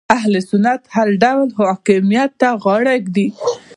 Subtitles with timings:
[0.17, 3.27] اهل سنت هر ډول حاکمیت ته غاړه ږدي